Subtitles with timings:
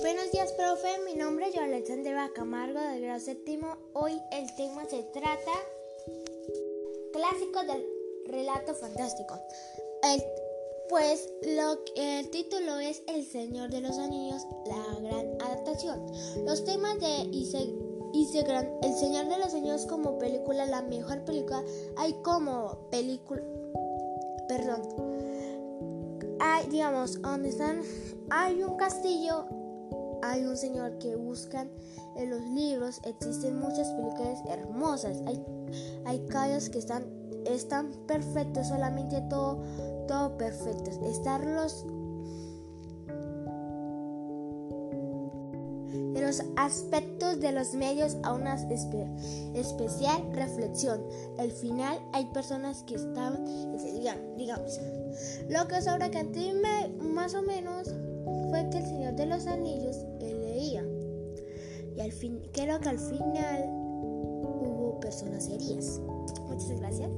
[0.00, 0.88] Buenos días, profe.
[1.04, 3.76] Mi nombre es Alexandra Camargo del grado séptimo.
[3.92, 5.52] Hoy el tema se trata
[7.12, 7.86] clásicos del
[8.26, 9.38] relato fantástico.
[10.02, 10.22] El,
[10.88, 16.06] pues lo, el título es El Señor de los Anillos, la gran adaptación.
[16.44, 17.28] Los temas de
[18.12, 21.62] Isegran, El Señor de los Anillos como película, la mejor película,
[21.96, 23.42] hay como película,
[24.48, 24.82] perdón,
[26.40, 27.82] hay, digamos, donde están,
[28.30, 29.46] hay un castillo
[30.30, 31.70] hay un señor que buscan
[32.16, 33.00] en los libros.
[33.04, 35.18] Existen muchas películas hermosas.
[35.26, 35.44] Hay,
[36.06, 37.04] hay calles que están,
[37.46, 39.62] están perfectos, solamente todo,
[40.08, 40.90] todo perfecto.
[41.06, 41.84] Están los,
[46.14, 51.02] los aspectos de los medios a una especial reflexión.
[51.38, 53.44] Al final hay personas que están,
[54.36, 54.80] digamos,
[55.50, 57.92] lo que sobra que a ti me, más o menos
[58.48, 60.84] fue que el Señor de los Anillos leía.
[61.96, 66.00] Y al fin, creo que al final hubo personas heridas.
[66.48, 67.10] Muchas gracias.